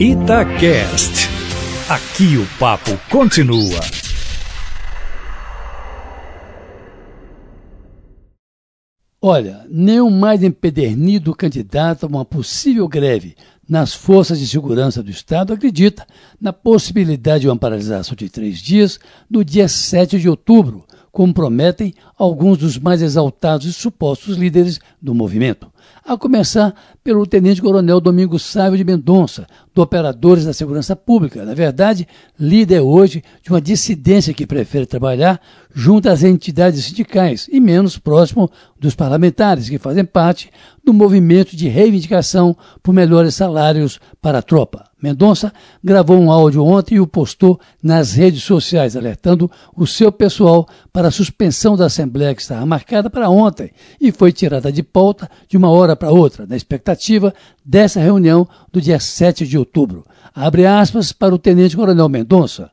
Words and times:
Itacast. 0.00 1.28
Aqui 1.88 2.36
o 2.36 2.58
papo 2.58 2.90
continua. 3.08 3.80
Olha, 9.22 9.64
o 10.02 10.10
mais 10.10 10.42
empedernido 10.42 11.34
candidato 11.34 12.04
a 12.04 12.08
uma 12.08 12.24
possível 12.24 12.88
greve 12.88 13.36
nas 13.68 13.94
forças 13.94 14.38
de 14.38 14.48
segurança 14.48 15.02
do 15.02 15.10
Estado 15.10 15.52
acredita 15.52 16.06
na 16.40 16.52
possibilidade 16.52 17.42
de 17.42 17.48
uma 17.48 17.56
paralisação 17.56 18.14
de 18.16 18.28
três 18.28 18.58
dias 18.58 18.98
no 19.30 19.44
dia 19.44 19.68
7 19.68 20.18
de 20.18 20.28
outubro, 20.28 20.84
como 21.14 21.32
prometem 21.32 21.94
alguns 22.18 22.58
dos 22.58 22.76
mais 22.76 23.00
exaltados 23.00 23.68
e 23.68 23.72
supostos 23.72 24.36
líderes 24.36 24.80
do 25.00 25.14
movimento. 25.14 25.70
A 26.04 26.18
começar 26.18 26.74
pelo 27.04 27.24
tenente-coronel 27.24 28.00
Domingos 28.00 28.42
Sávio 28.42 28.76
de 28.76 28.82
Mendonça, 28.82 29.46
do 29.72 29.80
Operadores 29.80 30.44
da 30.44 30.52
Segurança 30.52 30.96
Pública. 30.96 31.44
Na 31.44 31.54
verdade, 31.54 32.08
líder 32.38 32.80
hoje 32.80 33.22
de 33.44 33.50
uma 33.50 33.60
dissidência 33.60 34.34
que 34.34 34.44
prefere 34.44 34.86
trabalhar 34.86 35.40
junto 35.72 36.08
às 36.08 36.24
entidades 36.24 36.84
sindicais 36.84 37.48
e 37.48 37.60
menos 37.60 37.96
próximo 37.96 38.50
dos 38.76 38.96
parlamentares, 38.96 39.68
que 39.68 39.78
fazem 39.78 40.04
parte 40.04 40.50
do 40.84 40.92
movimento 40.92 41.54
de 41.54 41.68
reivindicação 41.68 42.56
por 42.82 42.92
melhores 42.92 43.36
salários 43.36 44.00
para 44.20 44.38
a 44.38 44.42
tropa. 44.42 44.84
Mendonça 45.04 45.52
gravou 45.82 46.18
um 46.18 46.30
áudio 46.30 46.64
ontem 46.64 46.94
e 46.94 47.00
o 47.00 47.06
postou 47.06 47.60
nas 47.82 48.14
redes 48.14 48.42
sociais, 48.42 48.96
alertando 48.96 49.50
o 49.76 49.86
seu 49.86 50.10
pessoal 50.10 50.66
para 50.90 51.08
a 51.08 51.10
suspensão 51.10 51.76
da 51.76 51.84
Assembleia 51.84 52.34
que 52.34 52.40
estava 52.40 52.64
marcada 52.64 53.10
para 53.10 53.28
ontem 53.28 53.70
e 54.00 54.10
foi 54.10 54.32
tirada 54.32 54.72
de 54.72 54.82
pauta 54.82 55.30
de 55.46 55.58
uma 55.58 55.68
hora 55.68 55.94
para 55.94 56.10
outra, 56.10 56.46
na 56.46 56.56
expectativa 56.56 57.34
dessa 57.62 58.00
reunião 58.00 58.48
do 58.72 58.80
dia 58.80 58.98
7 58.98 59.46
de 59.46 59.58
outubro. 59.58 60.06
Abre 60.34 60.64
aspas 60.64 61.12
para 61.12 61.34
o 61.34 61.38
Tenente 61.38 61.76
Coronel 61.76 62.08
Mendonça. 62.08 62.70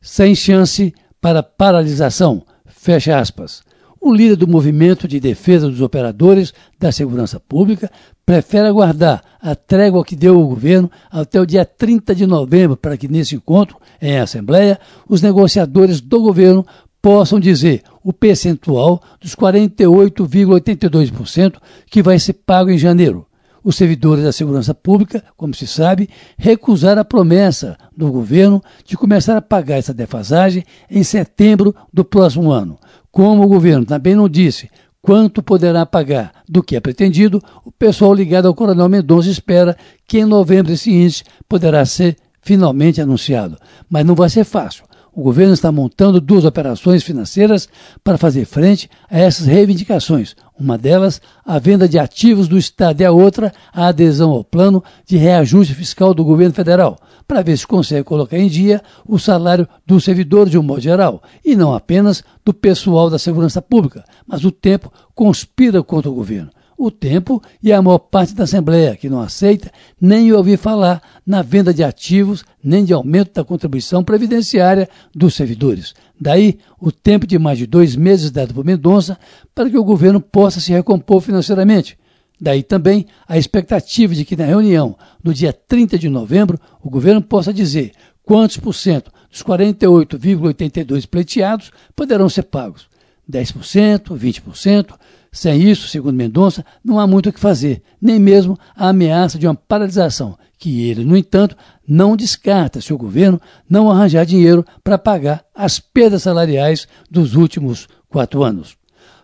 Sem 0.00 0.34
chance 0.34 0.94
para 1.20 1.42
paralisação. 1.42 2.46
Fecha 2.66 3.18
aspas. 3.18 3.67
O 4.00 4.14
líder 4.14 4.36
do 4.36 4.46
movimento 4.46 5.08
de 5.08 5.18
defesa 5.18 5.68
dos 5.68 5.80
operadores 5.80 6.54
da 6.78 6.92
segurança 6.92 7.40
pública 7.40 7.90
prefere 8.24 8.68
aguardar 8.68 9.24
a 9.40 9.56
trégua 9.56 10.04
que 10.04 10.14
deu 10.14 10.40
o 10.40 10.46
governo 10.46 10.88
até 11.10 11.40
o 11.40 11.46
dia 11.46 11.64
30 11.64 12.14
de 12.14 12.24
novembro 12.26 12.76
para 12.76 12.96
que 12.96 13.08
nesse 13.08 13.34
encontro, 13.34 13.76
em 14.00 14.18
Assembleia, 14.18 14.78
os 15.08 15.20
negociadores 15.20 16.00
do 16.00 16.20
governo 16.20 16.64
possam 17.02 17.40
dizer 17.40 17.82
o 18.04 18.12
percentual 18.12 19.02
dos 19.20 19.34
48,82% 19.34 21.56
que 21.90 22.00
vai 22.02 22.18
ser 22.18 22.34
pago 22.34 22.70
em 22.70 22.78
janeiro. 22.78 23.27
Os 23.68 23.76
servidores 23.76 24.24
da 24.24 24.32
segurança 24.32 24.72
pública, 24.72 25.22
como 25.36 25.52
se 25.52 25.66
sabe, 25.66 26.08
recusaram 26.38 27.02
a 27.02 27.04
promessa 27.04 27.76
do 27.94 28.10
governo 28.10 28.62
de 28.82 28.96
começar 28.96 29.36
a 29.36 29.42
pagar 29.42 29.76
essa 29.76 29.92
defasagem 29.92 30.64
em 30.90 31.02
setembro 31.02 31.76
do 31.92 32.02
próximo 32.02 32.50
ano. 32.50 32.78
Como 33.12 33.42
o 33.42 33.46
governo 33.46 33.84
também 33.84 34.14
não 34.14 34.26
disse 34.26 34.70
quanto 35.02 35.42
poderá 35.42 35.84
pagar 35.84 36.32
do 36.48 36.62
que 36.62 36.76
é 36.76 36.80
pretendido, 36.80 37.42
o 37.62 37.70
pessoal 37.70 38.14
ligado 38.14 38.48
ao 38.48 38.54
Coronel 38.54 38.88
Mendonça 38.88 39.28
espera 39.28 39.76
que 40.06 40.20
em 40.20 40.24
novembro 40.24 40.72
esse 40.72 40.90
índice 40.90 41.24
poderá 41.46 41.84
ser 41.84 42.16
finalmente 42.40 43.02
anunciado. 43.02 43.58
Mas 43.86 44.02
não 44.02 44.14
vai 44.14 44.30
ser 44.30 44.44
fácil. 44.44 44.84
O 45.12 45.22
governo 45.22 45.52
está 45.52 45.72
montando 45.72 46.20
duas 46.20 46.44
operações 46.44 47.02
financeiras 47.02 47.68
para 48.04 48.16
fazer 48.16 48.44
frente 48.44 48.88
a 49.10 49.18
essas 49.18 49.46
reivindicações. 49.46 50.36
Uma 50.58 50.76
delas, 50.76 51.20
a 51.44 51.58
venda 51.58 51.88
de 51.88 51.98
ativos 51.98 52.48
do 52.48 52.58
Estado, 52.58 53.00
e 53.00 53.04
a 53.04 53.12
outra, 53.12 53.52
a 53.72 53.86
adesão 53.86 54.30
ao 54.30 54.42
plano 54.42 54.82
de 55.06 55.16
reajuste 55.16 55.72
fiscal 55.72 56.12
do 56.12 56.24
governo 56.24 56.52
federal, 56.52 56.98
para 57.28 57.42
ver 57.42 57.56
se 57.56 57.66
consegue 57.66 58.02
colocar 58.02 58.36
em 58.36 58.48
dia 58.48 58.82
o 59.06 59.18
salário 59.18 59.68
do 59.86 60.00
servidor 60.00 60.48
de 60.48 60.58
um 60.58 60.62
modo 60.62 60.80
geral, 60.80 61.22
e 61.44 61.54
não 61.54 61.74
apenas 61.74 62.24
do 62.44 62.52
pessoal 62.52 63.08
da 63.08 63.18
segurança 63.18 63.62
pública. 63.62 64.04
Mas 64.26 64.44
o 64.44 64.50
tempo 64.50 64.92
conspira 65.14 65.82
contra 65.82 66.10
o 66.10 66.14
governo 66.14 66.50
o 66.78 66.92
tempo 66.92 67.42
e 67.60 67.72
a 67.72 67.82
maior 67.82 67.98
parte 67.98 68.34
da 68.34 68.44
Assembleia, 68.44 68.96
que 68.96 69.08
não 69.10 69.20
aceita 69.20 69.72
nem 70.00 70.32
ouvir 70.32 70.56
falar 70.56 71.02
na 71.26 71.42
venda 71.42 71.74
de 71.74 71.82
ativos, 71.82 72.44
nem 72.62 72.84
de 72.84 72.92
aumento 72.92 73.34
da 73.34 73.44
contribuição 73.44 74.04
previdenciária 74.04 74.88
dos 75.12 75.34
servidores. 75.34 75.92
Daí 76.18 76.58
o 76.80 76.92
tempo 76.92 77.26
de 77.26 77.36
mais 77.36 77.58
de 77.58 77.66
dois 77.66 77.96
meses 77.96 78.30
dado 78.30 78.54
por 78.54 78.64
Mendonça 78.64 79.18
para 79.52 79.68
que 79.68 79.76
o 79.76 79.84
governo 79.84 80.20
possa 80.20 80.60
se 80.60 80.72
recompor 80.72 81.20
financeiramente. 81.20 81.98
Daí 82.40 82.62
também 82.62 83.06
a 83.26 83.36
expectativa 83.36 84.14
de 84.14 84.24
que 84.24 84.36
na 84.36 84.44
reunião 84.44 84.96
do 85.22 85.34
dia 85.34 85.52
30 85.52 85.98
de 85.98 86.08
novembro 86.08 86.60
o 86.80 86.88
governo 86.88 87.20
possa 87.20 87.52
dizer 87.52 87.90
quantos 88.22 88.58
por 88.58 88.72
cento 88.72 89.10
dos 89.28 89.42
48,82 89.42 91.08
pleiteados 91.08 91.72
poderão 91.96 92.28
ser 92.28 92.44
pagos. 92.44 92.86
10%, 93.30 94.16
20%, 94.16 94.94
sem 95.32 95.62
isso, 95.62 95.88
segundo 95.88 96.16
Mendonça, 96.16 96.64
não 96.84 96.98
há 96.98 97.06
muito 97.06 97.28
o 97.28 97.32
que 97.32 97.40
fazer, 97.40 97.82
nem 98.00 98.18
mesmo 98.18 98.58
a 98.74 98.88
ameaça 98.88 99.38
de 99.38 99.46
uma 99.46 99.54
paralisação, 99.54 100.38
que 100.58 100.88
ele, 100.88 101.04
no 101.04 101.16
entanto, 101.16 101.56
não 101.86 102.16
descarta 102.16 102.80
se 102.80 102.92
o 102.92 102.98
governo 102.98 103.40
não 103.68 103.90
arranjar 103.90 104.24
dinheiro 104.24 104.64
para 104.82 104.98
pagar 104.98 105.44
as 105.54 105.78
perdas 105.78 106.22
salariais 106.22 106.88
dos 107.10 107.34
últimos 107.34 107.88
quatro 108.08 108.42
anos. 108.42 108.76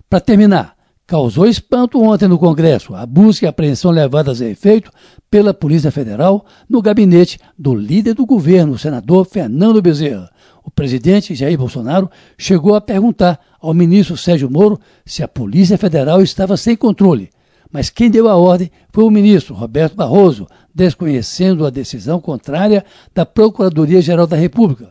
Para 0.09 0.21
terminar, 0.21 0.77
causou 1.07 1.47
espanto 1.47 2.01
ontem 2.01 2.29
no 2.29 2.39
Congresso 2.39 2.95
a 2.95 3.05
busca 3.05 3.47
e 3.47 3.49
apreensão 3.49 3.91
levadas 3.91 4.41
a 4.41 4.47
efeito 4.47 4.91
pela 5.31 5.53
Polícia 5.53 5.91
Federal 5.91 6.47
no 6.69 6.81
gabinete 6.81 7.39
do 7.59 7.75
líder 7.75 8.15
do 8.15 8.25
governo, 8.25 8.73
o 8.73 8.79
senador 8.79 9.27
Fernando 9.27 9.83
Bezerra. 9.83 10.31
O 10.65 10.71
presidente 10.71 11.35
Jair 11.35 11.59
Bolsonaro 11.59 12.11
chegou 12.39 12.75
a 12.75 12.81
perguntar 12.81 13.39
ao 13.61 13.75
ministro 13.75 14.17
Sérgio 14.17 14.51
Moro 14.51 14.81
se 15.05 15.23
a 15.23 15.29
Polícia 15.29 15.77
Federal 15.77 16.23
estava 16.23 16.57
sem 16.57 16.75
controle. 16.75 17.31
Mas 17.71 17.91
quem 17.91 18.11
deu 18.11 18.29
a 18.29 18.37
ordem 18.37 18.71
foi 18.91 19.05
o 19.05 19.11
ministro 19.11 19.55
Roberto 19.55 19.95
Barroso, 19.95 20.47
desconhecendo 20.75 21.67
a 21.67 21.71
decisão 21.71 22.21
contrária 22.21 22.85
da 23.15 23.27
Procuradoria-Geral 23.27 24.27
da 24.27 24.37
República. 24.37 24.91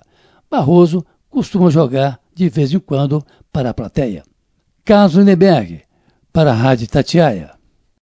Barroso 0.50 1.04
costuma 1.30 1.72
jogar 1.72 2.20
de 2.36 2.50
vez 2.50 2.72
em 2.72 2.80
quando 2.80 3.26
para 3.52 3.72
a 3.72 3.74
plateia. 3.74 4.24
Carlos 4.86 5.16
Lindenberg, 5.16 5.82
para 6.32 6.52
a 6.52 6.56
Rádio 6.56 6.88
Tatiaia. 6.88 7.63